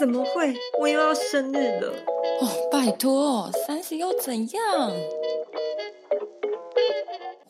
[0.00, 0.54] 怎么会？
[0.80, 1.92] 我又要生日了！
[2.40, 4.90] 哦，拜托，三十又怎样？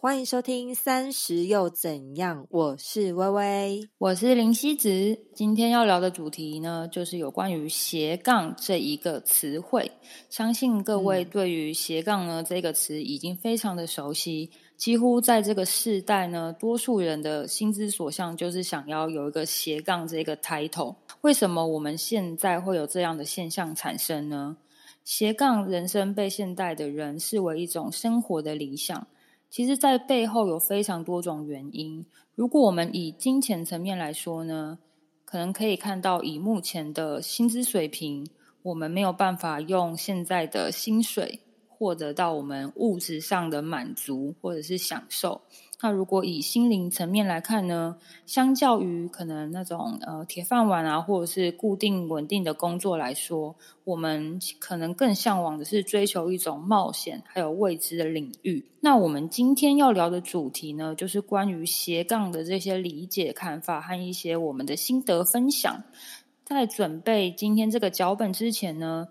[0.01, 5.17] 欢迎收听《三十又怎样》，我是微微，我是林希子。
[5.33, 9.89] 今天要聊的主题呢，就是有关于斜杠这一个词汇。
[10.29, 14.51] 相信各位对于斜杠呢这个词已经非常的熟悉。
[14.81, 20.95] 几乎在这个世代呢，多数人的心之所向就是想要有一个斜杠这个 title。
[21.21, 24.57] 为什么我们现在会有这样的现象产生呢？
[25.05, 29.07] 斜杠人生被现代的人视为一种生活的理想，
[29.51, 32.07] 其实，在背后有非常多种原因。
[32.35, 34.79] 如果我们以金钱层面来说呢，
[35.27, 38.27] 可能可以看到，以目前的薪资水平，
[38.63, 41.41] 我们没有办法用现在的薪水。
[41.81, 45.41] 获得到我们物质上的满足或者是享受。
[45.83, 47.97] 那如果以心灵层面来看呢？
[48.27, 58.63] 相较于可能那种呃铁饭碗啊，或者是固定稳定的工作来说，我们可能更向往的是追求一种冒险还有未知的领域。
[58.81, 65.83] 那我们今天要聊的主题呢，就是关于斜杠的这些理解看法和一些我们的心得分享。
[66.45, 69.09] 在准备今天这个脚本之前呢。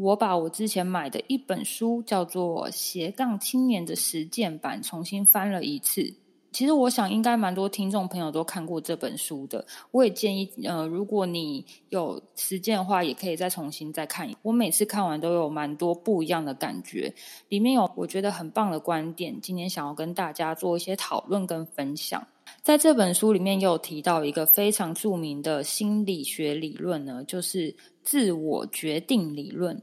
[0.00, 6.14] 我把我之前买的一本书叫做《斜杠青年的实践版》重新翻了一次。
[6.52, 9.64] 其实我想应该蛮多听众朋友都看过这本书的。
[9.90, 14.28] 我也建议，呃，如果你有时间的话，也可以再重新再看。
[14.40, 17.12] 我每次看完都有蛮多不一样的感觉，
[17.50, 19.38] 里面有我觉得很棒的观点。
[19.40, 22.26] 今天想要跟大家做一些讨论跟分享。
[22.62, 29.80] 在这本书里面，又有提到一个非常著名的心理学理论呢，就是自我决定理论。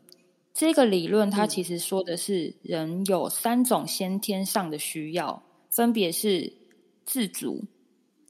[0.58, 6.52] 这个理论它其实说的是人有三种先天上的需要，分别是
[7.06, 7.66] 自主、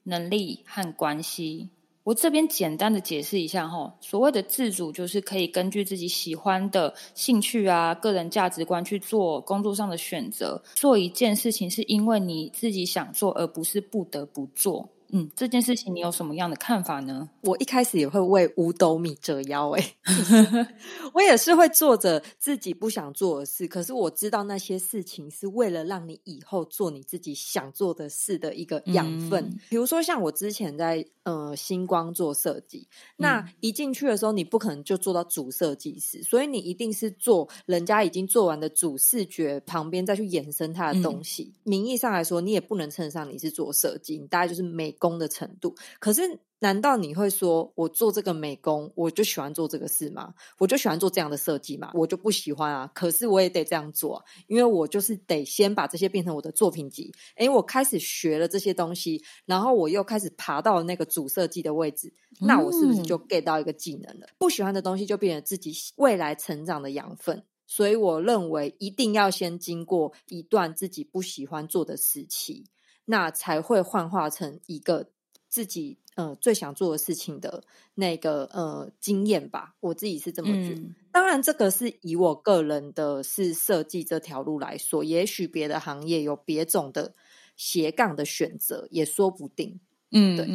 [0.03, 1.69] 能力和关系。
[2.03, 14.89] 我这边简单的解释一下哈，所谓的自主就是可以根据自己喜欢的兴趣啊、个人价值观去做工作上的选择，做一件事情是因为你自己想做，而不是不得不做。
[15.11, 17.29] 嗯，这件事情你有什么样的看法呢？
[17.41, 19.95] 我一开始也会为五斗米折腰，哎，
[21.13, 29.57] 我也是会做着自己不想做的事，可是我知道那些事情是为了让你以后做你自己想做的事的一个养分。
[29.69, 32.85] 比如说，像我之前在呃星光做设计，
[33.15, 41.53] 那一进去的时候，你不可能就做到主设计师，所以你一定是做人家已经做完的主视觉旁边再去延伸它的东西。
[41.63, 44.93] 名义上来说，你也不能称上你是做设计，你大概就是美。
[44.99, 50.33] 工的程度，可是难道你会说我做这个美工，我就喜欢做这个事吗？
[50.57, 51.91] 我就喜欢做这样的设计吗？
[51.93, 52.89] 我就不喜欢啊！
[52.95, 57.13] 可是我也得这样做，因为我就是得先把这些变成我的作品集。
[57.35, 64.27] 诶，我开始学了这些东西，然后我又开始爬到那个主设计的位置，那我是不是就 get 到一个技能了？
[64.39, 67.43] 不喜欢的东西就变成自己未来成长的养分。
[67.69, 72.65] 所以我认为一定要先经过一段自己不喜欢做的时期。
[73.09, 75.07] 那才会幻化成一个
[75.49, 77.63] 自己呃最想做的事情的
[77.95, 80.81] 那个呃经验吧，我自己是这么觉得。
[81.11, 87.15] 当然，这个是以我个人的是设计这条路来说，也许别的行业有别种的
[87.55, 89.79] 斜杠的选择，也说不定。
[90.11, 90.45] 嗯，对，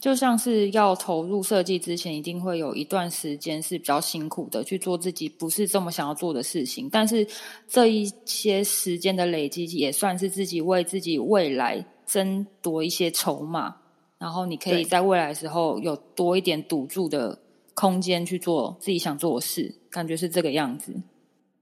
[0.00, 6.88] 就像是要投入设计之前，一定会有一段时间是比较辛苦的，去做自己不是这么想要做的事情。
[6.88, 7.26] 但是
[7.66, 13.74] 这一些时间的累积，也算是自己为自己未来争夺一些筹码，
[14.18, 17.36] 然后你可以在未来的时候有多一点赌注的
[17.74, 20.92] 空间去做自己想做的事，感觉是这个样子。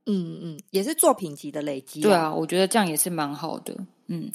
[0.05, 2.03] 嗯嗯，也是作品集的累积。
[2.03, 3.75] 对啊，我觉得这样也是蛮好的。
[4.09, 4.31] 嗯，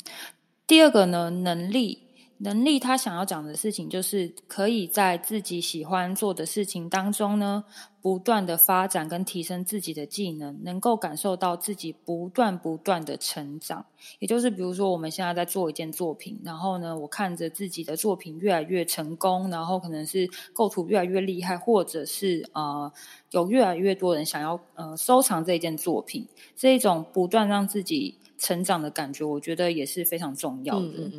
[0.66, 2.00] 第二个呢，能力。
[2.44, 7.64] 能力，他想要讲的事情就是可以在自己喜欢做的事情当中呢，
[8.02, 13.86] 不断的发展跟提升自己的技能，能够感受到自己不断不断的成长。
[14.18, 22.92] 也就是比如说，我们现在在做一件作品，然后呢，我看着自己的作品越来越成功，然后可能是构图越来越厉害，或者是呃，
[23.30, 28.18] 有越来越多人想要呃收藏这件作品，这一种不断让自己。
[28.42, 31.10] 成长的感觉，我觉得也是非常重要的。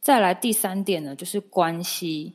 [0.00, 2.34] 再来第三点呢，就是关系。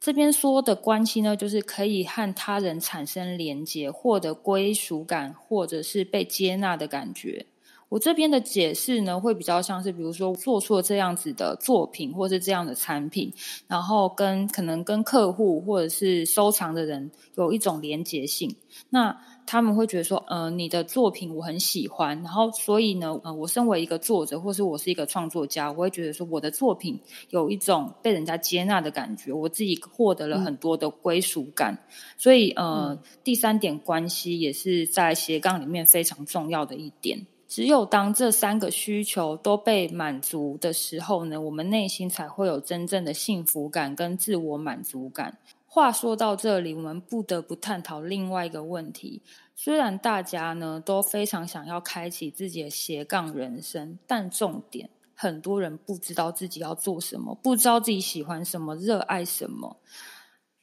[0.00, 7.44] 这边说的关系呢，就是可以和他人产生连接，获得归属感，或者是被接纳的感觉。
[7.90, 13.32] 我这边的解释呢，会比较像是，比如说做出这样子的作品，或是这样的产品，
[13.66, 18.54] 然后跟可能跟客户或者是收藏的人有一种连结性。
[18.90, 19.18] 那
[19.50, 27.00] 他们会觉得说，呃，你的作品我很喜欢，然后所以呢，呃，我身为一个作者，或是我是一个创作家，我会觉得说，我的作品
[27.30, 31.78] 有一种被人家接纳的感觉，我自己获得了很多的归属感。
[32.18, 37.26] 所以，呃，第三点关系也是在斜杠里面非常重要的一点。
[37.48, 45.38] 只有当这三个需求都被满足的时候呢，我们内心才会有真正的幸福感跟自我满足感。
[45.78, 49.22] 话说到这里，我们不得不探讨另外一个问题：
[49.54, 59.76] 虽然大家呢都非常想要开启自己的斜杠人生，但重点，很多人不知道自己要做什么，不知道自己喜欢什么，热爱什么。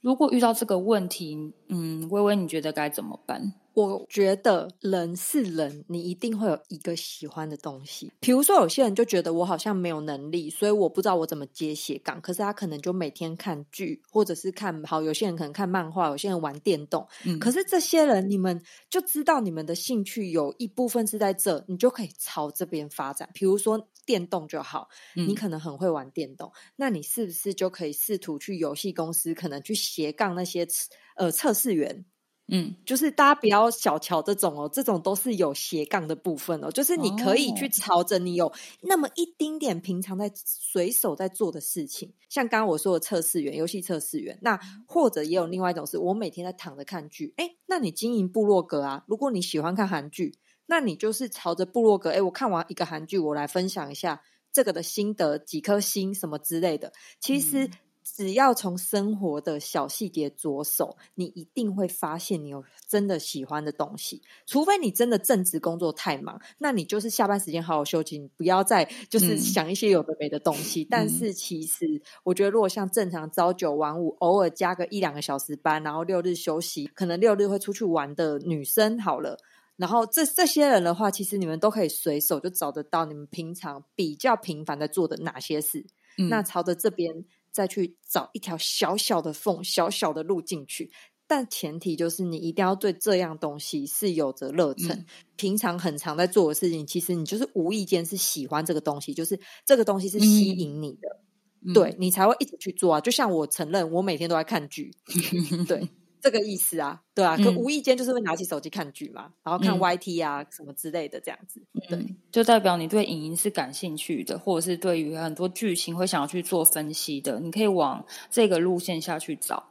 [0.06, 3.56] 如果遇到这个问题，嗯，微微，你觉得该怎么办？
[3.74, 8.14] 我觉得人是人，你一定会有一个喜欢的东西。
[8.20, 12.22] 比如说，有些人就觉得我好像没有能力，所以我不知道我怎么接斜杠。
[12.22, 15.02] 可是他可能就每天看剧，或者是看好。
[15.02, 17.06] 有些人可能看漫画，有些人玩电动。
[17.26, 18.62] 嗯，可是这些人，你们
[18.92, 23.28] 就知道你们的兴趣有一部分是在这，你就可以朝这边发展。
[23.34, 30.68] 比如说电动就好，你可能很会玩电动，那你是不是就可以试图去游戏公司，可能去斜杠那些
[31.16, 32.06] 呃测试员？
[32.48, 36.70] 嗯，就是大家不要小瞧这种哦，这种都是有斜杠的部分哦。
[36.70, 47.34] 就是你可以去朝着你有那么一丁点平常在随手在做的事情，像刚刚我说的测试员、游戏测试员，那或者也有另外一种是，我每天在躺着看剧。
[47.38, 49.04] 哎，那你经营部落格啊？
[49.08, 52.12] 如果你喜欢看韩剧，那你就是朝着部落格。
[52.12, 54.22] 哎，我看完一个韩剧，我来分享一下
[54.52, 56.94] 这个的心得，几颗星什么之类的。
[57.20, 57.70] 其实。
[58.08, 64.22] 只要从生活的小细节着手，你一定会发现你有真的喜欢的东西。
[64.46, 70.86] 除非你真的正职工作太忙，那你就是下班时间好好休息，不要再就是想一些有的没的东西。
[70.86, 79.40] 但是其实，我觉得如果像正常朝九晚五，偶尔加个一两个小时班，然后六日休息，可能六日会出去玩的女生，好了，
[79.78, 85.86] 然后这这些人的话，其实你们都可以随手就找得到你们平常比较频繁在做的哪些事。
[86.30, 87.26] 那朝着这边。
[87.56, 90.92] 再去找一条小小的缝、小小的路进去，
[91.26, 95.06] 但前提就是你一定要对这样东西是有着热忱。
[95.38, 103.00] 平常很常在做的事情，其实你就是无意间是喜欢这个东西，就是这个东西是吸引你的，对你才会一直去做啊。
[103.00, 104.92] 就像我承认，我每天都在看剧，
[105.66, 105.88] 对。
[106.26, 119.64] 这个意思啊，对啊，可无意间就是会拿起手机看剧嘛，然后看 YT 啊什么之类的这样子，对，就代表你对影音是感兴趣的，或者是对于很多剧情会想要去做分析的，你可以往这个路线下去找。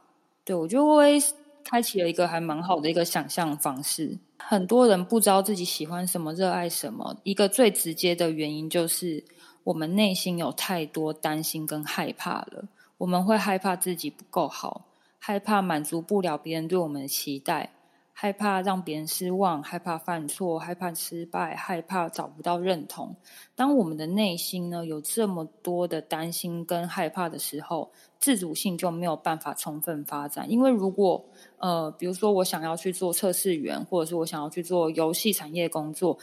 [0.45, 1.21] 对我就会
[1.65, 4.17] 开启了一个还蛮好的一个想象方式。
[4.37, 9.21] 很多人不知道自己喜欢什么、热爱什么，一个最直接的原因就是
[9.65, 12.63] 我们内心有太多担心跟害怕了，
[12.97, 14.85] 我们会害怕自己不够好。
[15.27, 17.71] 害怕满足不了别人对我们的期待，
[18.13, 23.15] 害怕让别人失望，害怕犯错，害怕失败，害怕找不到认同。
[23.55, 30.47] 当我们的内心呢有这么多的担心跟害怕的时候，自主性就没有办法充分发展。
[30.51, 31.25] 因为如果
[31.57, 36.19] 呃，比如说我想要去做测试员，或者是我想要去做游戏产业工作。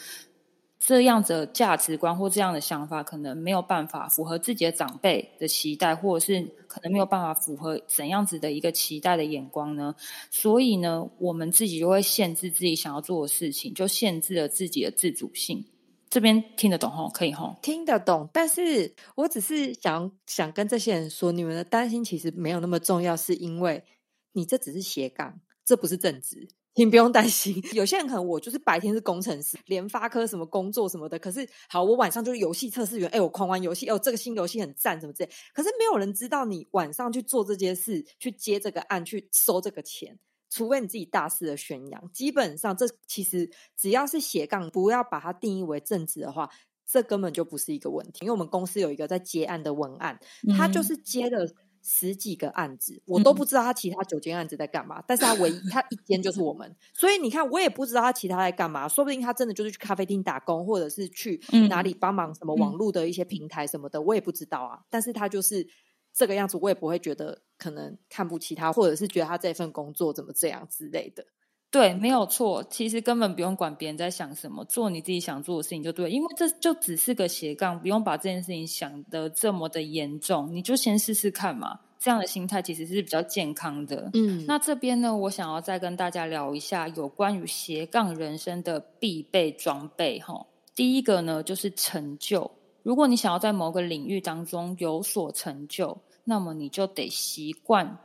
[0.85, 9.95] 这样的价值观或这样的想法，可能没有办法符合自己的长辈的期待，或者是可能没有办法符合怎样子的一个期待的眼光呢？
[10.29, 15.65] 所以呢，我们自己就会限制自己想要做的事情，就限制了自己的自主性。
[16.11, 17.09] 这边听得懂吼？
[17.11, 17.57] 可以吼？
[17.63, 23.85] 听得懂，但是我只是想想跟这些人说，你们的担心其实没有那么重要，是因为
[24.33, 26.49] 你这只是斜杠，这不是正职。
[26.75, 35.31] 你不用担心， 有些人可能我就是白天是工程师，联发科什么工作什么的，可是好，我晚上就是游戏测试员，哎，我狂玩游戏，哦，这个新游戏很赞，什么之类。
[35.53, 42.11] 可是没有人知道你晚上去做这件事，去接这个案，去收这个钱，除非你自己大肆的宣扬。
[42.11, 46.49] 基本上，这其实只要是斜杠，不要把它定义为正职的话，
[46.87, 48.21] 这根本就不是一个问题。
[48.23, 50.19] 因为我们公司有一个在接案的文案，
[50.57, 51.47] 他就是接了。
[51.83, 64.81] 十几个案子，我都不知道他其他九间案子在干嘛，但是他唯一他一间就是我们，所以你看我也不知道他其他在干嘛，说不定他真的就是去咖啡厅打工，或者是去哪里帮忙什么网络的一些平台什么的，我也不知道啊。
[64.89, 65.67] 但是他就是
[66.15, 71.27] 这个样子，我也不会觉得可能看不起他，或者是觉得他这份工作怎么这样之类的。
[71.73, 72.63] 对，没有错。
[72.65, 76.11] 其实根本不用管别人在想什么，做你自己想做的事情就对。
[76.11, 80.55] 因为这就只是个斜杠，不用把这件事情想得这么的严重。
[80.55, 81.81] 你就先试试看嘛。
[81.99, 84.11] 这样的心态其实是比较健康的。
[84.13, 90.45] 嗯，那这边呢，我想要再跟大家聊一下有关于斜杠人生的必备装备哈。
[90.75, 92.51] 第一个呢，就是成就。
[92.83, 97.97] 如果你想要在某个领域当中有所成就，那么你就得习惯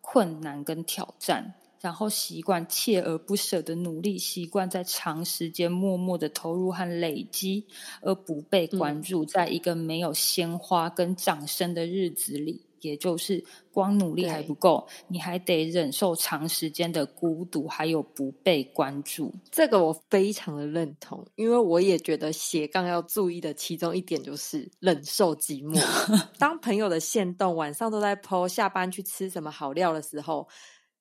[0.00, 1.52] 困难跟挑战。
[1.80, 7.64] 然后习惯锲而不舍的努力，习惯在长时间默默的投入和累积，
[8.02, 9.24] 而不被关注。
[9.24, 19.32] 在一个没有鲜花跟掌声的日子里，也就是光努力还不够，你还得忍受长时间的孤独，还有不被关注。
[19.50, 25.80] 这个我非常的认同，因为我也觉得斜杠要注意的其中一点就是忍受寂寞。
[26.36, 30.46] 当朋友的线动晚上都在 po 下班去吃什么好料的时候。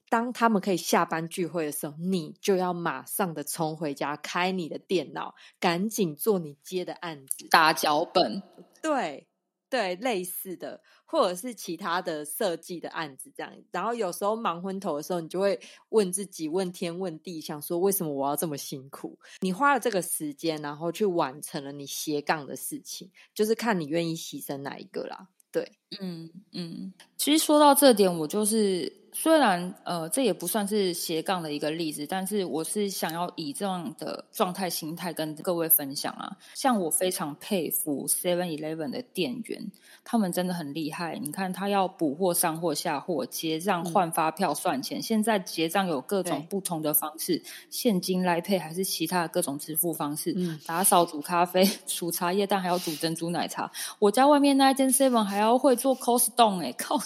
[0.10, 8.42] 当他们可以下班聚会的时候，你就要马上的冲回家，开你的电脑，赶紧做你接的案子，打脚本。
[8.82, 9.28] 对
[9.70, 13.54] 对，类似的，或者是其他的设计的案子这样。
[13.70, 19.20] 然后有时候忙昏头的时候，你就会问自己，问天问地，想说为什么我要这么辛苦？
[19.42, 25.28] 你花了这个时间，然后去完成了你斜杠的事情，就是看你愿意牺牲哪一个啦。
[25.52, 28.98] 对，嗯嗯，其实说到这点，我就是。
[29.12, 36.38] 虽然呃，这也不算是斜杠的一个例子，但是我是想要以这样的状态、心态跟各位分享啊。
[36.54, 39.72] 像我非常佩服 Seven Eleven 的店员，
[40.04, 41.18] 他们真的很厉害。
[41.22, 45.02] 你看，他要补货、上货、下货、结账、换发票、算钱。
[45.02, 50.34] 现在结账有各种不同的方式，现金来配还是其他各种支付方式。
[50.38, 53.72] 嗯打扫、煮咖啡、煮茶叶蛋，还要煮珍珠奶茶。
[53.98, 57.00] 我家外面那一间 Seven 还要会做 cost down 哎，靠，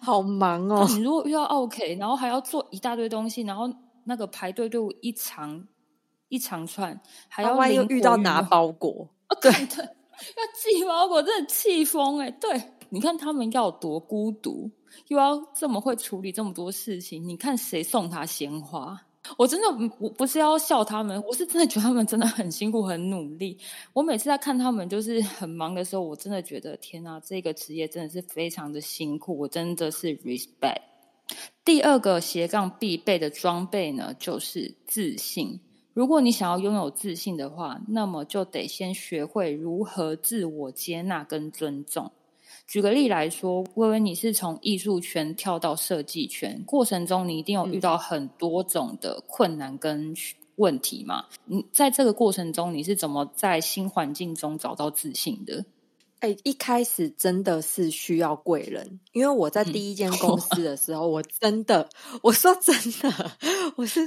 [0.00, 0.86] 好忙哦！
[0.90, 3.70] 你如果遇到 OK，然后还要做一大堆东西，然后
[4.04, 5.66] 那个排队队伍一长
[6.28, 9.08] 一长串，还要万一遇到拿包裹，
[9.40, 12.30] 对对，要寄包裹，真的气疯哎！
[12.32, 14.70] 对，你看他们要多孤独，
[15.08, 19.00] 又要这么会处理这么多事情，你看谁送他鲜花？
[19.38, 23.56] 我真的我不是要笑他们，我是真的觉得他们真的很辛苦、很努力。
[23.94, 30.82] 我每次在看他们就是很忙的时候，我真的觉得天哪，这个职业真的是非常的辛苦，我真的是 respect。
[31.64, 35.60] 第二个斜杠必备的装备呢，就是自信。
[35.94, 42.10] 如果你想要拥有自信的话，那么就得先学会如何自我接纳跟尊重。
[42.66, 50.14] 举个例来说，微微你是从艺术圈跳到设计圈，过程中你一定有遇到很多种的困难跟
[50.56, 51.26] 问题嘛？
[51.46, 55.64] 你在这个过程中，你是怎么在新环境中找到自信的？
[56.24, 61.86] 哎，一开始真的是需要贵人，因为我在第一间公司的时候，我真的，
[62.22, 63.32] 我说真的，
[63.76, 64.00] 我是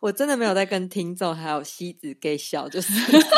[0.00, 2.92] 我真的没有在跟听众还有西子给笑，就是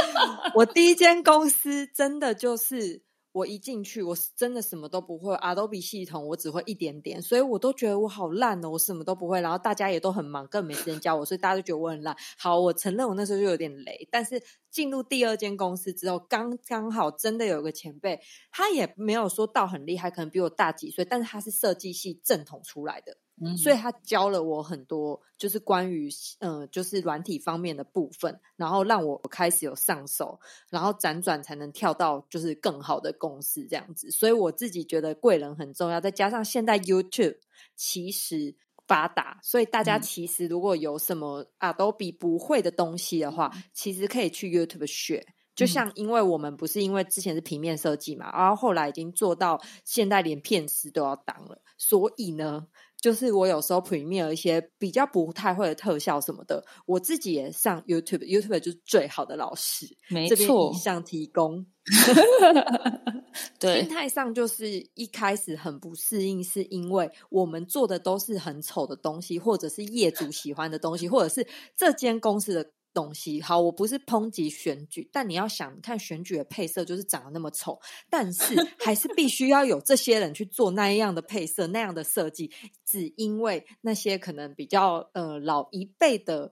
[0.57, 3.03] 我第一间公司真的就是。
[3.39, 9.41] 我一进去，我是真的什么都不会，Adobe 系统我只会一点点，所以我都觉得我好烂哦，我什么都不会。
[9.41, 12.17] 然后大家也都很忙，更没时间教我，所以大家都觉得我很烂。
[12.37, 14.09] 好，我承认我那时候就有点雷。
[14.11, 23.17] 但是进入第二间公司之后，刚刚好真的有个前辈，他也没有说到很厉害，可能比我大几岁，但是他是设计系正统出来的。
[23.57, 26.09] 所以他教了我很多，就是关于
[26.41, 30.41] 嗯，就是软体方面的部分，然后让我开始有上手，
[30.71, 34.11] 然后辗转才能跳到就是更好的公司这样子。
[34.11, 37.37] 所以我自己觉得贵人很重要，再加上现在 YouTube
[37.77, 45.25] 其实发达，所以大家其实如果有什么 Adobe 不会的东西的话，其实可以去 YouTube 学。
[45.55, 52.67] 就像因为我们不是因为之前是平面设计嘛，然后后来已经做到现在连片师都要当了，所以呢。
[53.01, 59.87] 就是我有时候 Premiere 一些比较不太会的特效什么的，我自己也上 YouTube，YouTube 就是最好的老师。
[60.09, 61.65] 没错，以上提供。
[63.61, 72.71] 对，心态上就是一开始很不适应，是因为我们做的都是很丑的东西，或者是业主喜欢的东西，或者是这间公司的。
[72.99, 77.79] 东西好，我不是抨击选举，但你要想看选举的配色就是长得那么丑，
[78.11, 82.51] 但是 还是必须要有这些人去做那样的配色、那样的设计，
[82.85, 86.51] 只因为那些可能比较呃老一辈的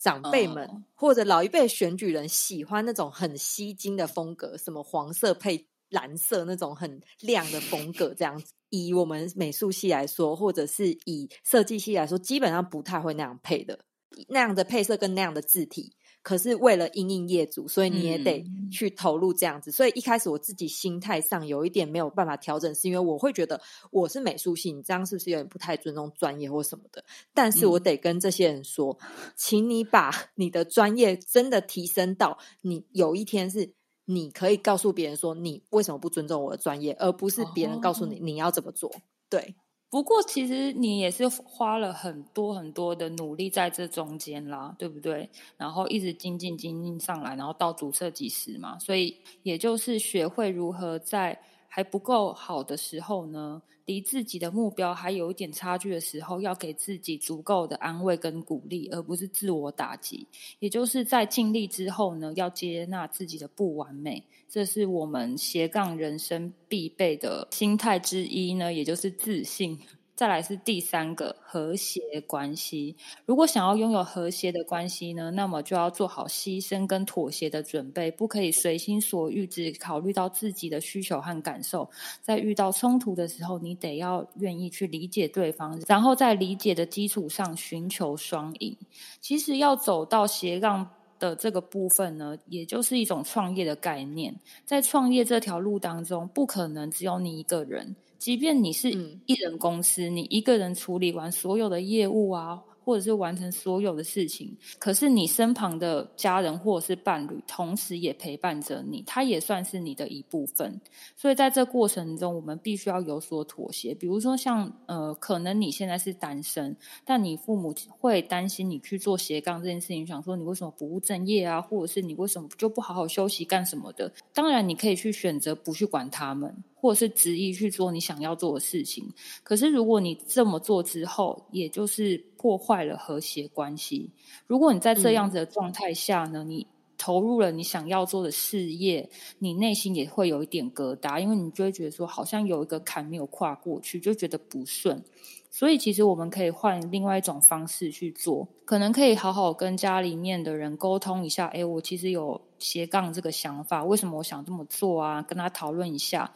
[0.00, 8.52] 长辈们或者老一辈选举人喜欢那种很吸睛的风格，什么黄色配蓝色那种很亮的风格，这样子。
[8.70, 13.78] 以我们美术系来说，或者是以设计系来说，基本上不太会那样配的。
[14.28, 15.92] 那样的配色跟那样的字体，
[16.22, 19.70] 可是为了应应业主，所以你也得去投入这样子。
[19.70, 27.04] 所以一开始我自己心态上有一点没有办法调整，是因为我会觉得我是美术系，你这样是不是有点不太尊重专业或什么的？
[27.32, 28.98] 但是我得跟这些人说，
[29.36, 38.90] 请你把 你的专业真的提升到你有一天是你可以告诉别人说你为什么不尊重我的专业，而不是别人告诉你你要怎么做。
[39.28, 39.54] 对。
[39.90, 45.30] 不过，其实你也是花了很多很多的努力在这中间啦，对不对？
[45.56, 51.40] 然后一直精进精进上来，然后到主设计师嘛，所以也就是学会如何在
[51.74, 60.24] 还不够好的时候呢，离自己的目标还有一点差距的时候，要给自己足够的安慰跟鼓励，而不是自我打击。
[60.60, 64.22] 也就是在尽力之后呢，要接纳自己的不完美。
[64.48, 69.76] 这是我们斜杠人生必备的心态之一呢，也就是自信。
[70.14, 72.94] 再来是第三个和谐关系。
[73.26, 81.88] 如果想要拥有和谐的关系呢，那么就要做好牺牲跟妥协的准备，不可以随心所欲，只考虑到自己的需求和感受。
[82.22, 88.76] 在遇到冲突的时候，你得要愿意去理解对方，然后在理解的基础上寻求双赢。
[89.20, 90.88] 其实要走到斜杠。
[91.16, 94.34] 的这个部分呢，也就是一种创业的概念。
[94.66, 97.94] 在创业这条路当中，不可能只有你一个人。
[98.24, 98.90] 即便你是
[99.26, 102.58] 一人公司，你一个人处理完所有的业务啊。
[102.86, 110.78] 或者是完成所有的事情，可是你身旁的家人或者是伴侣，同时也陪伴着你，他也算是你的一部分。
[111.16, 113.94] 所以在这过程中，我们必须要有所妥协。
[113.94, 116.76] 比如说，像呃，可能你现在是单身，
[117.06, 124.12] 但你父母会担心你去做斜杠这件事情，想说你为什么不务正业啊，或者是你为什么就不好好休息干什么的？
[124.34, 126.54] 当然，你可以去选择不去管他们。
[126.84, 129.08] 或者是执意去做你想要做的事情，
[129.42, 134.10] 可是如果你这么做之后，也就是破坏了和谐关系。
[134.46, 139.08] 如果你在这样子的状态下呢，你投入了你想要做的事业，
[139.38, 145.02] 你内心也会有一点疙瘩，因为你就会觉得说，好像有一个坎没有跨过去，就觉得不顺。
[145.50, 151.46] 所以，其实我们可以换另外一种方式去做，可能可以好好跟家里面的人沟通一下。
[151.46, 155.22] 哎，我其实有斜杠这个想法，为什么我想这么做啊？
[155.22, 156.28] 跟他讨论一下。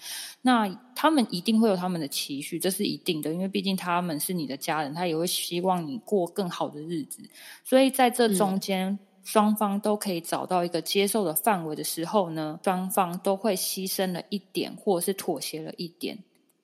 [0.43, 7.29] 那他们一定会有他们的期许，这是一定的，因为毕竟他们是你的家人，他也会希望你过更好的日子。
[7.65, 8.97] 所以在这中间，
[9.29, 16.17] 双方都可以找到一个接受的范围的时候呢，双方都会牺牲了一点，或者是妥协了一点。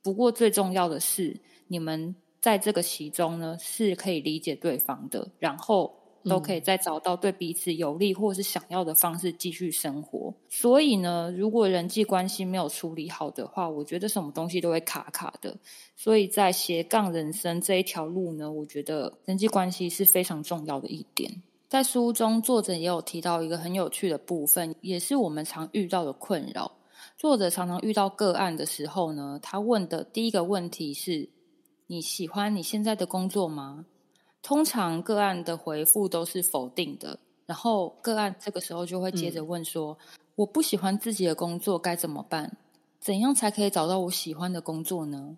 [0.02, 2.14] 不过最重要的是，你们。
[2.40, 5.90] 在这个其中呢，是可以理解对方的，然后
[6.24, 10.34] 都可以再找到对彼此有利或是想要的方式继续生活。
[10.50, 15.56] 所以呢，如果人际关系没有处理好的话，我觉得什么东西都会卡卡的。
[15.96, 21.42] 所以在斜杠人生这一条路呢，我觉得人际关系是非常重要的一点。
[21.74, 26.70] 在书中，作者也有提到一个很有趣的部分，也是我们常遇到的困扰。
[27.16, 31.28] 作者常常遇到个案的时候呢，他问的第一个问题是。
[31.88, 33.86] 你喜欢你现在的工作吗？
[34.40, 39.98] 通常个案的回复都是否定的，然后个案这个时候就会接着问说
[40.36, 42.56] ：“我不喜欢自己的工作，该怎么办？
[43.00, 45.36] 怎样才可以找到我喜欢的工作呢？”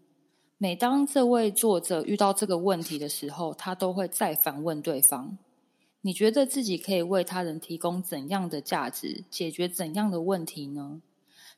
[0.58, 5.38] 每当这位作者遇到这个问题的时候，他都会再反问对方
[6.06, 11.02] ：“你觉得自己可以为他人提供怎样的价值，解决怎样的问题呢？”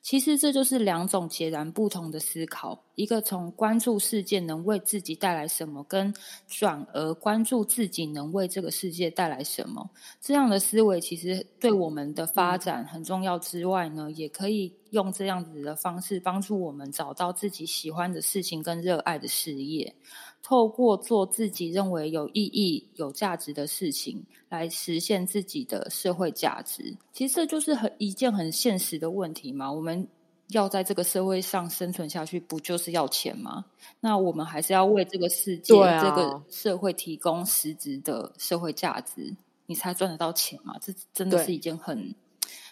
[0.01, 6.15] 其实这就是两种截然不同的思考：一个从关注世界能为自己带来什么，跟
[6.47, 9.91] 转而关注自己能为这个世界带来什么。
[10.19, 13.39] 这样的思维其实对我们的发展很重要。
[13.41, 19.95] 之外呢，也可以用这样子的方式帮助我们找到自己喜欢的事情跟热爱的事业。
[20.43, 26.97] 透过做自己认为有意义、有价值的事情，来实现自己的社会价值。
[27.13, 29.71] 其实这就是很一件很现实的问题嘛。
[29.71, 30.09] 我们
[30.49, 33.67] 要在这个社会上生存下去，不就是要钱吗？
[34.01, 40.79] 那我们还是要为这个世界、这个社会提供实质的社会价值，你才赚得到钱嘛。
[40.81, 42.15] 这真的是一件很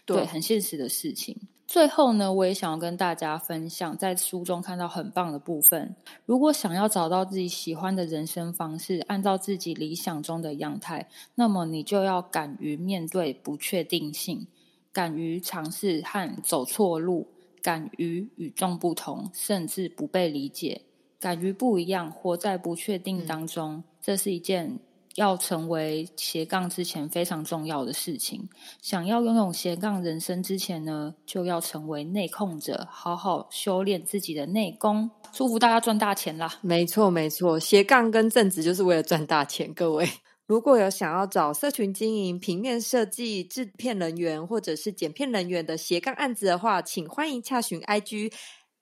[0.07, 1.37] 对、很现实的事情。
[1.67, 5.97] 最后呢，我也想要跟大家分享，在书中看到很棒的部分。
[6.25, 14.47] 如果想要找到自己喜欢的人生方式，按照自己理想中的样态，那么你就要敢于面对不确定性，
[14.93, 17.27] 敢于尝试和走错路，
[17.61, 20.83] 敢于与众不同，甚至不被理解，
[21.19, 23.83] 敢于不一样，活在不确定当中。
[24.01, 24.79] 这是一件。
[25.17, 28.49] 要成为斜杠之前非常重要的事情，
[28.81, 35.11] 想要拥有斜杠人生之前呢，就要成为内控者，好好修炼自己的内功。
[35.33, 36.59] 祝福大家赚大钱啦！
[36.61, 39.73] 没错，没错，斜杠跟正职就是为了赚大钱。
[39.73, 40.07] 各位，
[40.47, 48.33] 如果有想要找社群经营、平面设计、制片人员或者是剪片人员的斜杠案子的话，请欢迎洽询 IG。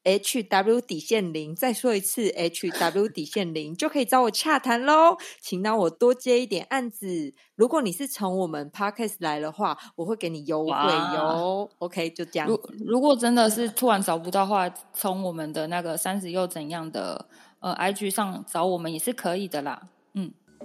[0.04, 5.16] H W 底线零，再说一次 H W 底线零，就可以找我洽谈喽。
[5.40, 7.34] 请让我多接一点案子。
[7.56, 11.70] 如果你是从我们 Podcast 来的话，我会给你优惠哟。
[11.78, 12.48] OK，就这样。
[12.48, 17.26] 如如果真的是突然找不到话，从我们的那个三十又怎样的
[17.60, 19.88] 呃 IG 上找我们也是可以的啦。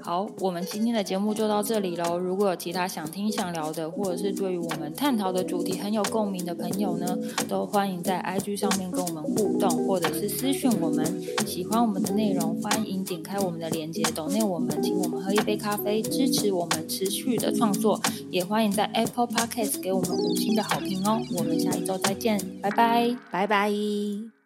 [0.01, 2.17] 好，我们今天的节目就到这里喽。
[2.17, 11.05] 如果有其他想听、想聊的，或者是对于我们探讨的主题很有共鸣的朋友呢，都欢迎在 IG 上面跟我们互动，或者是私讯我们。
[11.45, 17.99] 喜欢我们的内容，欢迎点开我们的链接，抖内我们，请我们喝一杯咖啡，支持我们持续的创作。
[18.29, 21.21] 也欢迎在 Apple Podcast 给我们五星的好评哦。
[21.37, 24.38] 我们下一周再见，拜拜，拜拜。